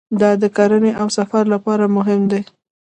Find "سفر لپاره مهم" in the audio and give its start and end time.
1.17-2.21